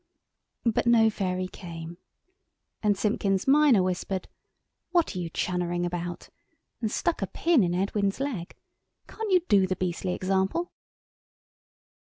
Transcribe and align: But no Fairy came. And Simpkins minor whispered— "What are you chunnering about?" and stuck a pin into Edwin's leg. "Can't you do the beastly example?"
But 0.65 0.87
no 0.87 1.11
Fairy 1.11 1.47
came. 1.47 1.99
And 2.81 2.97
Simpkins 2.97 3.47
minor 3.47 3.83
whispered— 3.83 4.27
"What 4.89 5.15
are 5.15 5.19
you 5.19 5.29
chunnering 5.29 5.85
about?" 5.85 6.29
and 6.81 6.89
stuck 6.89 7.21
a 7.21 7.27
pin 7.27 7.61
into 7.63 7.77
Edwin's 7.77 8.19
leg. 8.19 8.55
"Can't 9.07 9.29
you 9.31 9.41
do 9.47 9.67
the 9.67 9.75
beastly 9.75 10.15
example?" 10.15 10.71